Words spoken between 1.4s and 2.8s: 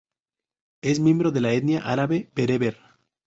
la etnia árabe-bereber.